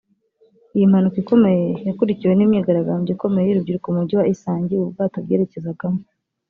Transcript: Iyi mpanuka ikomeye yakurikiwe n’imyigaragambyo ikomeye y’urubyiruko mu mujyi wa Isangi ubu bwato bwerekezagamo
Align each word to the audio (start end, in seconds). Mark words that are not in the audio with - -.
Iyi 0.75 0.85
mpanuka 0.91 1.17
ikomeye 1.23 1.65
yakurikiwe 1.87 2.33
n’imyigaragambyo 2.35 3.09
ikomeye 3.15 3.45
y’urubyiruko 3.47 3.87
mu 3.89 3.95
mujyi 3.99 4.15
wa 4.19 4.29
Isangi 4.33 4.71
ubu 4.75 4.93
bwato 4.93 5.17
bwerekezagamo 5.25 6.01